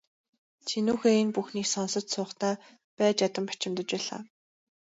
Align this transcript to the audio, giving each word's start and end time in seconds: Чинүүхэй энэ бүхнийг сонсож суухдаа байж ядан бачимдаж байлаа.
Чинүүхэй 0.67 1.15
энэ 1.21 1.33
бүхнийг 1.35 1.67
сонсож 1.71 2.03
суухдаа 2.13 2.53
байж 2.97 3.17
ядан 3.27 3.45
бачимдаж 3.49 3.87
байлаа. 3.93 4.21